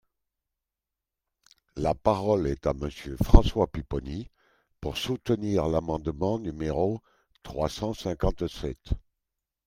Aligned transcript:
La 1.75 1.93
parole 1.93 2.47
est 2.47 2.65
à 2.65 2.73
Monsieur 2.73 3.15
François 3.21 3.67
Pupponi, 3.67 4.31
pour 4.79 4.97
soutenir 4.97 5.67
l’amendement 5.67 6.39
numéro 6.39 7.01
trois 7.43 7.69
cent 7.69 7.93
cinquante-sept. 7.93 8.95